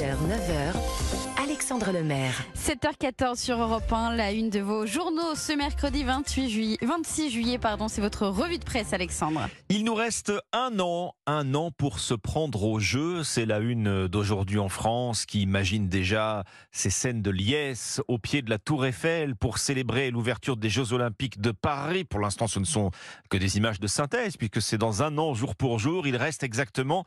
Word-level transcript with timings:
6h, 0.00 0.16
9h, 0.16 1.09
Alexandre 1.50 1.90
Lemaire. 1.90 2.44
7h14 2.54 3.34
sur 3.34 3.60
Europe 3.60 3.92
1, 3.92 4.14
la 4.14 4.30
une 4.30 4.50
de 4.50 4.60
vos 4.60 4.86
journaux 4.86 5.34
ce 5.34 5.52
mercredi 5.52 6.04
28 6.04 6.48
juillet, 6.48 6.78
26 6.80 7.28
juillet, 7.28 7.58
pardon, 7.58 7.88
c'est 7.88 8.00
votre 8.00 8.28
revue 8.28 8.58
de 8.58 8.64
presse, 8.64 8.92
Alexandre. 8.92 9.48
Il 9.68 9.82
nous 9.82 9.96
reste 9.96 10.32
un 10.52 10.78
an, 10.78 11.16
un 11.26 11.56
an 11.56 11.72
pour 11.72 11.98
se 11.98 12.14
prendre 12.14 12.62
au 12.62 12.78
jeu. 12.78 13.24
C'est 13.24 13.46
la 13.46 13.58
une 13.58 14.06
d'aujourd'hui 14.06 14.60
en 14.60 14.68
France 14.68 15.26
qui 15.26 15.42
imagine 15.42 15.88
déjà 15.88 16.44
ces 16.70 16.88
scènes 16.88 17.20
de 17.20 17.32
liesse 17.32 18.00
au 18.06 18.18
pied 18.18 18.42
de 18.42 18.50
la 18.50 18.58
Tour 18.58 18.86
Eiffel 18.86 19.34
pour 19.34 19.58
célébrer 19.58 20.12
l'ouverture 20.12 20.56
des 20.56 20.70
Jeux 20.70 20.92
Olympiques 20.92 21.40
de 21.40 21.50
Paris. 21.50 22.04
Pour 22.04 22.20
l'instant, 22.20 22.46
ce 22.46 22.60
ne 22.60 22.64
sont 22.64 22.92
que 23.28 23.36
des 23.36 23.56
images 23.56 23.80
de 23.80 23.88
synthèse 23.88 24.36
puisque 24.36 24.62
c'est 24.62 24.78
dans 24.78 25.02
un 25.02 25.18
an, 25.18 25.34
jour 25.34 25.56
pour 25.56 25.80
jour. 25.80 26.06
Il 26.06 26.16
reste 26.16 26.44
exactement 26.44 27.04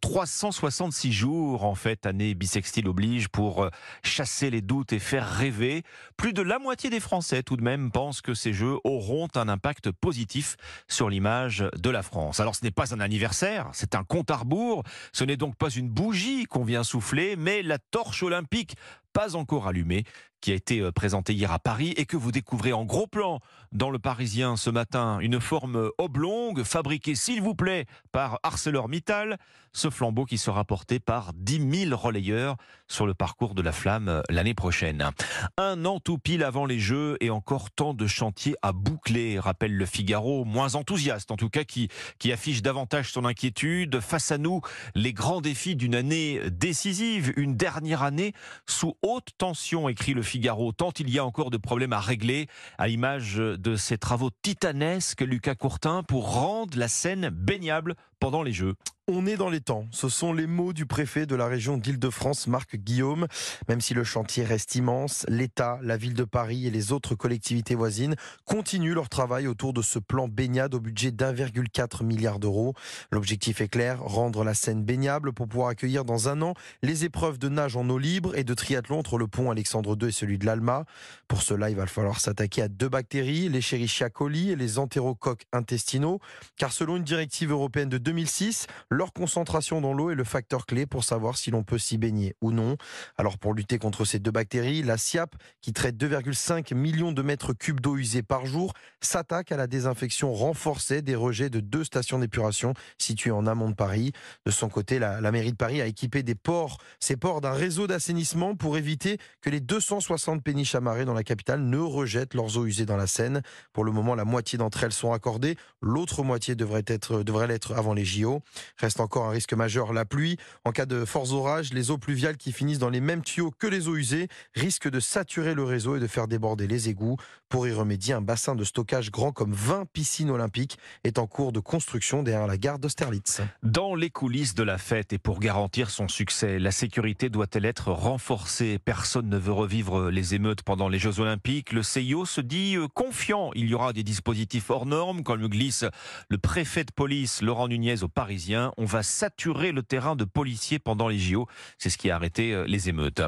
366 0.00 1.08
euh, 1.08 1.10
jours, 1.10 1.64
en 1.64 1.74
fait, 1.74 2.06
année 2.06 2.34
bisextile 2.34 2.86
oblige 2.86 3.28
pour 3.28 3.64
euh, 3.64 3.70
chasser 4.02 4.50
les 4.50 4.60
doutes 4.60 4.92
et 4.92 4.98
faire 4.98 5.28
rêver. 5.28 5.82
Plus 6.16 6.32
de 6.32 6.42
la 6.42 6.58
moitié 6.58 6.90
des 6.90 7.00
Français, 7.00 7.42
tout 7.42 7.56
de 7.56 7.62
même, 7.62 7.90
pensent 7.90 8.20
que 8.20 8.34
ces 8.34 8.52
Jeux 8.52 8.76
auront 8.84 9.28
un 9.34 9.48
impact 9.48 9.90
positif 9.90 10.56
sur 10.88 11.08
l'image 11.08 11.64
de 11.76 11.90
la 11.90 12.02
France. 12.02 12.40
Alors 12.40 12.54
ce 12.54 12.64
n'est 12.64 12.70
pas 12.70 12.94
un 12.94 13.00
anniversaire, 13.00 13.68
c'est 13.72 13.94
un 13.94 14.04
compte 14.04 14.30
à 14.30 14.36
rebours. 14.36 14.82
Ce 15.12 15.24
n'est 15.24 15.36
donc 15.36 15.56
pas 15.56 15.70
une 15.70 15.88
bougie 15.88 16.44
qu'on 16.44 16.64
vient 16.64 16.84
souffler, 16.84 17.36
mais 17.36 17.62
la 17.62 17.78
torche 17.78 18.22
olympique 18.22 18.76
pas 19.12 19.36
encore 19.36 19.66
allumée 19.66 20.04
qui 20.40 20.52
a 20.52 20.54
été 20.54 20.80
euh, 20.80 20.92
présentée 20.92 21.34
hier 21.34 21.52
à 21.52 21.58
Paris 21.58 21.92
et 21.96 22.06
que 22.06 22.16
vous 22.16 22.32
découvrez 22.32 22.72
en 22.72 22.84
gros 22.84 23.06
plan 23.06 23.40
dans 23.72 23.90
le 23.90 23.98
Parisien 23.98 24.56
ce 24.56 24.70
matin. 24.70 25.18
Une 25.20 25.40
forme 25.40 25.90
oblongue 25.98 26.62
fabriquée, 26.62 27.14
s'il 27.14 27.42
vous 27.42 27.54
plaît, 27.54 27.86
par 28.12 28.40
ArcelorMittal. 28.42 29.38
Ce 29.72 29.88
flambeau 29.88 30.24
qui 30.24 30.36
sera 30.36 30.64
porté 30.64 30.98
par 30.98 31.32
10 31.34 31.86
000 31.88 31.96
relayeurs 31.96 32.56
sur 32.88 33.06
le 33.06 33.14
parcours 33.14 33.54
de 33.54 33.62
la 33.62 33.70
flamme 33.70 34.08
euh, 34.08 34.22
l'année 34.28 34.54
prochaine. 34.54 35.10
Un 35.58 35.84
an 35.84 36.00
tout 36.00 36.18
pile 36.18 36.42
avant 36.42 36.66
les 36.66 36.80
Jeux 36.80 37.16
et 37.20 37.30
encore 37.30 37.70
tant 37.70 37.94
de 37.94 38.06
chantiers 38.06 38.56
à 38.62 38.72
boucler, 38.72 39.38
rappelle 39.38 39.76
le 39.76 39.86
Figaro, 39.86 40.44
moins 40.44 40.74
enthousiaste 40.74 41.30
en 41.30 41.36
tout 41.36 41.50
cas, 41.50 41.64
qui, 41.64 41.88
qui 42.18 42.32
affiche 42.32 42.62
davantage 42.62 43.12
son 43.12 43.24
inquiétude. 43.24 44.00
Face 44.00 44.32
à 44.32 44.38
nous, 44.38 44.60
les 44.94 45.12
grands 45.12 45.40
défis 45.40 45.76
d'une 45.76 45.94
année 45.94 46.40
décisive, 46.50 47.32
une 47.36 47.56
dernière 47.56 48.02
année 48.02 48.32
sous 48.66 48.96
haute 49.02 49.30
tension, 49.38 49.88
écrit 49.88 50.14
le 50.14 50.22
Figaro, 50.22 50.72
tant 50.72 50.92
il 50.98 51.10
y 51.10 51.18
a 51.18 51.24
encore 51.24 51.50
de 51.50 51.56
problèmes 51.56 51.92
à 51.92 52.00
régler, 52.00 52.48
à 52.78 52.88
l'image 52.88 53.36
de 53.36 53.76
ces 53.76 53.98
travaux 53.98 54.30
titanesques, 54.42 55.22
Lucas 55.22 55.54
Courtin, 55.54 56.02
pour 56.02 56.32
rendre 56.32 56.78
la 56.78 56.88
scène 56.88 57.30
baignable 57.30 57.96
pendant 58.20 58.42
les 58.42 58.52
Jeux. 58.52 58.74
On 59.12 59.26
est 59.26 59.36
dans 59.36 59.50
les 59.50 59.60
temps. 59.60 59.86
Ce 59.90 60.08
sont 60.08 60.32
les 60.32 60.46
mots 60.46 60.72
du 60.72 60.86
préfet 60.86 61.26
de 61.26 61.34
la 61.34 61.48
région 61.48 61.76
d'Île-de-France, 61.76 62.46
Marc 62.46 62.76
Guillaume. 62.76 63.26
Même 63.68 63.80
si 63.80 63.92
le 63.92 64.04
chantier 64.04 64.44
reste 64.44 64.76
immense, 64.76 65.26
l'État, 65.28 65.80
la 65.82 65.96
ville 65.96 66.14
de 66.14 66.22
Paris 66.22 66.68
et 66.68 66.70
les 66.70 66.92
autres 66.92 67.16
collectivités 67.16 67.74
voisines 67.74 68.14
continuent 68.44 68.94
leur 68.94 69.08
travail 69.08 69.48
autour 69.48 69.72
de 69.72 69.82
ce 69.82 69.98
plan 69.98 70.28
baignade 70.28 70.76
au 70.76 70.80
budget 70.80 71.10
d'1,4 71.10 72.04
milliard 72.04 72.38
d'euros. 72.38 72.74
L'objectif 73.10 73.60
est 73.60 73.68
clair, 73.68 74.00
rendre 74.00 74.44
la 74.44 74.54
Seine 74.54 74.84
baignable 74.84 75.32
pour 75.32 75.48
pouvoir 75.48 75.70
accueillir 75.70 76.04
dans 76.04 76.28
un 76.28 76.40
an 76.40 76.54
les 76.84 77.04
épreuves 77.04 77.38
de 77.38 77.48
nage 77.48 77.76
en 77.76 77.88
eau 77.90 77.98
libre 77.98 78.36
et 78.36 78.44
de 78.44 78.54
triathlon 78.54 79.00
entre 79.00 79.18
le 79.18 79.26
pont 79.26 79.50
Alexandre 79.50 79.98
II 80.00 80.08
et 80.08 80.12
celui 80.12 80.38
de 80.38 80.46
l'Alma. 80.46 80.84
Pour 81.26 81.42
cela, 81.42 81.68
il 81.68 81.74
va 81.74 81.86
falloir 81.86 82.20
s'attaquer 82.20 82.62
à 82.62 82.68
deux 82.68 82.88
bactéries, 82.88 83.48
les 83.48 83.58
Escherichia 83.58 84.08
coli 84.08 84.52
et 84.52 84.56
les 84.56 84.78
entérocoques 84.78 85.46
intestinaux, 85.52 86.20
car 86.56 86.72
selon 86.72 86.96
une 86.96 87.02
directive 87.02 87.50
européenne 87.50 87.88
de 87.88 87.98
2006, 88.10 88.66
leur 88.90 89.12
concentration 89.12 89.80
dans 89.80 89.92
l'eau 89.92 90.10
est 90.10 90.16
le 90.16 90.24
facteur 90.24 90.66
clé 90.66 90.84
pour 90.84 91.04
savoir 91.04 91.38
si 91.38 91.52
l'on 91.52 91.62
peut 91.62 91.78
s'y 91.78 91.96
baigner 91.96 92.34
ou 92.40 92.50
non. 92.50 92.76
Alors 93.16 93.38
pour 93.38 93.54
lutter 93.54 93.78
contre 93.78 94.04
ces 94.04 94.18
deux 94.18 94.32
bactéries, 94.32 94.82
la 94.82 94.96
SIAP, 94.96 95.36
qui 95.60 95.72
traite 95.72 95.96
2,5 95.96 96.74
millions 96.74 97.12
de 97.12 97.22
mètres 97.22 97.52
cubes 97.52 97.78
d'eau 97.78 97.96
usée 97.96 98.24
par 98.24 98.46
jour, 98.46 98.72
s'attaque 99.00 99.52
à 99.52 99.56
la 99.56 99.68
désinfection 99.68 100.34
renforcée 100.34 101.02
des 101.02 101.14
rejets 101.14 101.50
de 101.50 101.60
deux 101.60 101.84
stations 101.84 102.18
d'épuration 102.18 102.74
situées 102.98 103.30
en 103.30 103.46
amont 103.46 103.70
de 103.70 103.76
Paris. 103.76 104.10
De 104.44 104.50
son 104.50 104.68
côté, 104.68 104.98
la, 104.98 105.20
mairie 105.30 105.52
de 105.52 105.56
Paris 105.56 105.80
a 105.80 105.86
équipé 105.86 106.24
des 106.24 106.34
ports, 106.34 106.78
ces 106.98 107.16
ports 107.16 107.40
d'un 107.40 107.52
réseau 107.52 107.86
d'assainissement 107.86 108.56
pour 108.56 108.76
éviter 108.76 109.18
que 109.40 109.50
les 109.50 109.60
260 109.60 110.42
péniches 110.42 110.74
amarrées 110.74 111.04
dans 111.04 111.14
la 111.14 111.22
capitale 111.22 111.60
ne 111.60 111.78
rejettent 111.78 112.34
leurs 112.34 112.58
eaux 112.58 112.66
usées 112.66 112.86
dans 112.86 112.96
la 112.96 113.06
Seine. 113.06 113.42
Pour 113.72 113.84
le 113.84 113.92
moment, 113.92 114.16
la 114.16 114.24
moitié 114.24 114.58
d'entre 114.58 114.82
elles 114.82 114.92
sont 114.92 115.12
accordées. 115.12 115.54
L'autre 115.80 116.24
moitié 116.24 116.56
devrait 116.56 116.82
devrait 116.82 117.46
l'être 117.46 117.72
avant 117.76 117.94
les 117.94 117.99
JO. 118.04 118.42
Reste 118.76 119.00
encore 119.00 119.26
un 119.26 119.30
risque 119.30 119.52
majeur, 119.52 119.92
la 119.92 120.04
pluie. 120.04 120.36
En 120.64 120.72
cas 120.72 120.86
de 120.86 121.04
forts 121.04 121.32
orages, 121.32 121.72
les 121.72 121.90
eaux 121.90 121.98
pluviales 121.98 122.36
qui 122.36 122.52
finissent 122.52 122.78
dans 122.78 122.90
les 122.90 123.00
mêmes 123.00 123.22
tuyaux 123.22 123.52
que 123.58 123.66
les 123.66 123.88
eaux 123.88 123.96
usées 123.96 124.28
risquent 124.54 124.90
de 124.90 125.00
saturer 125.00 125.54
le 125.54 125.64
réseau 125.64 125.96
et 125.96 126.00
de 126.00 126.06
faire 126.06 126.28
déborder 126.28 126.66
les 126.66 126.88
égouts. 126.88 127.16
Pour 127.48 127.66
y 127.66 127.72
remédier, 127.72 128.14
un 128.14 128.20
bassin 128.20 128.54
de 128.54 128.64
stockage 128.64 129.10
grand 129.10 129.32
comme 129.32 129.52
20 129.52 129.86
piscines 129.92 130.30
olympiques 130.30 130.78
est 131.04 131.18
en 131.18 131.26
cours 131.26 131.52
de 131.52 131.60
construction 131.60 132.22
derrière 132.22 132.46
la 132.46 132.56
gare 132.56 132.78
d'Austerlitz. 132.78 133.40
Dans 133.62 133.94
les 133.94 134.10
coulisses 134.10 134.54
de 134.54 134.62
la 134.62 134.78
fête 134.78 135.12
et 135.12 135.18
pour 135.18 135.40
garantir 135.40 135.90
son 135.90 136.08
succès, 136.08 136.58
la 136.58 136.70
sécurité 136.70 137.28
doit-elle 137.28 137.64
être 137.64 137.90
renforcée? 137.90 138.78
Personne 138.78 139.28
ne 139.28 139.36
veut 139.36 139.52
revivre 139.52 140.10
les 140.10 140.34
émeutes 140.34 140.62
pendant 140.62 140.88
les 140.88 140.98
Jeux 140.98 141.20
Olympiques. 141.20 141.72
Le 141.72 141.82
CIO 141.82 142.24
se 142.24 142.40
dit 142.40 142.76
euh, 142.76 142.86
confiant. 142.88 143.50
Il 143.54 143.68
y 143.68 143.74
aura 143.74 143.92
des 143.92 144.04
dispositifs 144.04 144.70
hors 144.70 144.86
normes, 144.86 145.22
comme 145.22 145.40
le 145.40 145.48
glisse 145.48 145.84
le 146.28 146.38
préfet 146.38 146.84
de 146.84 146.92
police 146.92 147.42
Laurent 147.42 147.68
Nunez 147.68 147.89
aux 148.02 148.08
Parisiens. 148.08 148.72
On 148.76 148.84
va 148.84 149.02
saturer 149.02 149.72
le 149.72 149.82
terrain 149.82 150.16
de 150.16 150.24
policiers 150.24 150.78
pendant 150.78 151.08
les 151.08 151.18
JO. 151.18 151.46
C'est 151.78 151.90
ce 151.90 151.98
qui 151.98 152.10
a 152.10 152.16
arrêté 152.16 152.52
euh, 152.52 152.64
les 152.66 152.88
émeutes. 152.88 153.22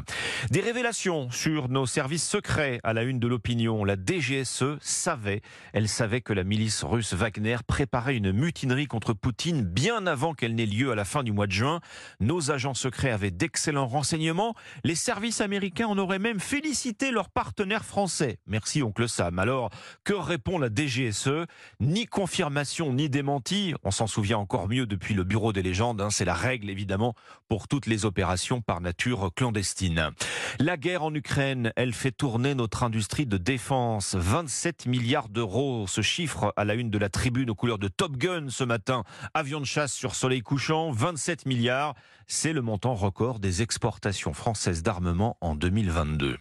Des 0.49 0.61
révélations 0.61 1.29
sur 1.31 1.69
nos 1.69 1.85
services 1.85 2.27
secrets 2.27 2.79
à 2.83 2.93
la 2.93 3.03
une 3.03 3.19
de 3.19 3.27
l'opinion. 3.27 3.83
La 3.83 3.95
DGSE 3.95 4.77
savait, 4.79 5.41
elle 5.73 5.89
savait 5.89 6.21
que 6.21 6.33
la 6.33 6.43
milice 6.43 6.83
russe 6.83 7.13
Wagner 7.13 7.57
préparait 7.67 8.15
une 8.15 8.31
mutinerie 8.31 8.87
contre 8.87 9.13
Poutine 9.13 9.63
bien 9.63 10.07
avant 10.07 10.33
qu'elle 10.33 10.55
n'ait 10.55 10.65
lieu 10.65 10.91
à 10.91 10.95
la 10.95 11.05
fin 11.05 11.23
du 11.23 11.31
mois 11.31 11.47
de 11.47 11.51
juin. 11.51 11.81
Nos 12.19 12.51
agents 12.51 12.73
secrets 12.73 13.11
avaient 13.11 13.31
d'excellents 13.31 13.87
renseignements. 13.87 14.55
Les 14.83 14.95
services 14.95 15.41
américains 15.41 15.87
en 15.87 15.97
auraient 15.97 16.19
même 16.19 16.39
félicité 16.39 17.11
leurs 17.11 17.29
partenaires 17.29 17.85
français. 17.85 18.39
Merci 18.47 18.83
oncle 18.83 19.09
Sam. 19.09 19.39
Alors, 19.39 19.69
que 20.03 20.13
répond 20.13 20.57
la 20.59 20.69
DGSE 20.69 21.47
Ni 21.79 22.05
confirmation 22.05 22.93
ni 22.93 23.09
démenti. 23.09 23.73
On 23.83 23.91
s'en 23.91 24.07
souvient 24.07 24.37
encore 24.37 24.52
mieux 24.67 24.85
depuis 24.85 25.13
le 25.13 25.23
bureau 25.23 25.51
des 25.53 25.63
légendes. 25.63 26.01
Hein. 26.01 26.09
C'est 26.09 26.25
la 26.25 26.33
règle 26.33 26.69
évidemment 26.69 27.15
pour 27.47 27.67
toutes 27.67 27.87
les 27.87 28.05
opérations 28.05 28.61
par 28.61 28.81
nature 28.81 29.31
clandestine. 29.35 30.11
La 30.59 30.77
guerre 30.77 31.03
en 31.03 31.13
Ukraine, 31.13 31.73
elle 31.75 31.93
fait 31.93 32.11
tourner 32.11 32.55
notre 32.55 32.83
industrie 32.83 33.25
de 33.25 33.37
défense. 33.37 34.15
27 34.15 34.85
milliards 34.85 35.29
d'euros, 35.29 35.85
ce 35.87 36.01
chiffre 36.01 36.53
à 36.55 36.65
la 36.65 36.75
une 36.75 36.89
de 36.89 36.97
la 36.97 37.09
tribune 37.09 37.49
aux 37.49 37.55
couleurs 37.55 37.79
de 37.79 37.87
Top 37.87 38.17
Gun 38.17 38.47
ce 38.49 38.63
matin. 38.63 39.03
Avion 39.33 39.59
de 39.59 39.65
chasse 39.65 39.93
sur 39.93 40.15
soleil 40.15 40.41
couchant, 40.41 40.91
27 40.91 41.45
milliards. 41.45 41.95
C'est 42.27 42.53
le 42.53 42.61
montant 42.61 42.95
record 42.95 43.39
des 43.39 43.61
exportations 43.61 44.33
françaises 44.33 44.83
d'armement 44.83 45.37
en 45.41 45.55
2022. 45.55 46.37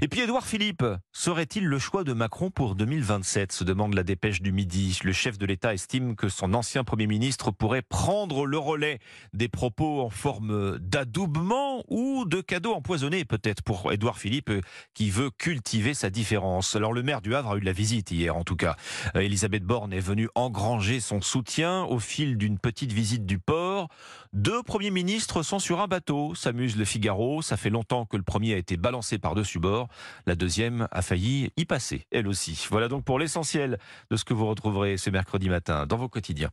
Et 0.00 0.08
puis 0.08 0.20
Édouard 0.20 0.46
Philippe, 0.46 0.84
serait-il 1.12 1.66
le 1.66 1.78
choix 1.78 2.02
de 2.02 2.12
Macron 2.12 2.50
pour 2.50 2.74
2027 2.74 3.52
se 3.52 3.64
demande 3.64 3.94
la 3.94 4.02
dépêche 4.02 4.40
du 4.40 4.52
midi. 4.52 4.98
Le 5.04 5.12
chef 5.12 5.36
de 5.36 5.44
l'État 5.44 5.74
estime 5.74 6.16
que 6.16 6.28
son 6.28 6.54
ancien 6.54 6.82
Premier 6.82 7.06
ministre 7.06 7.50
pourrait 7.50 7.82
prendre 7.82 8.46
le 8.46 8.56
relais 8.58 9.00
des 9.34 9.48
propos 9.48 10.00
en 10.00 10.08
forme 10.08 10.78
d'adoubement 10.78 11.84
ou 11.88 12.24
de 12.24 12.40
cadeau 12.40 12.72
empoisonné 12.72 13.24
peut-être 13.24 13.62
pour 13.62 13.92
Édouard 13.92 14.18
Philippe 14.18 14.50
qui 14.94 15.10
veut 15.10 15.30
cultiver 15.30 15.94
sa 15.94 16.10
différence. 16.10 16.74
Alors 16.74 16.92
le 16.92 17.02
maire 17.02 17.20
du 17.20 17.34
Havre 17.34 17.52
a 17.52 17.56
eu 17.56 17.60
de 17.60 17.66
la 17.66 17.72
visite 17.72 18.10
hier 18.10 18.36
en 18.36 18.44
tout 18.44 18.56
cas. 18.56 18.76
Euh, 19.16 19.20
Elisabeth 19.20 19.64
Borne 19.64 19.92
est 19.92 20.00
venue 20.00 20.28
engranger 20.34 21.00
son 21.00 21.20
soutien 21.20 21.84
au 21.84 21.98
fil 21.98 22.38
d'une 22.38 22.58
petite 22.58 22.92
visite 22.92 23.26
du 23.26 23.38
port. 23.38 23.88
Deux 24.32 24.62
premiers 24.62 24.90
ministres 24.90 25.42
sont 25.42 25.58
sur 25.58 25.80
un 25.80 25.86
bateau, 25.86 26.34
s'amuse 26.34 26.76
le 26.76 26.84
Figaro. 26.84 27.42
Ça 27.42 27.56
fait 27.56 27.70
longtemps 27.70 28.06
que 28.06 28.16
le 28.16 28.22
premier 28.22 28.54
a 28.54 28.56
été 28.56 28.76
balancé 28.76 29.18
par-dessus 29.18 29.58
bord. 29.58 29.81
La 30.26 30.34
deuxième 30.34 30.88
a 30.90 31.02
failli 31.02 31.50
y 31.56 31.64
passer, 31.64 32.06
elle 32.10 32.28
aussi. 32.28 32.66
Voilà 32.70 32.88
donc 32.88 33.04
pour 33.04 33.18
l'essentiel 33.18 33.78
de 34.10 34.16
ce 34.16 34.24
que 34.24 34.34
vous 34.34 34.46
retrouverez 34.46 34.96
ce 34.96 35.10
mercredi 35.10 35.48
matin 35.48 35.86
dans 35.86 35.96
vos 35.96 36.08
quotidiens. 36.08 36.50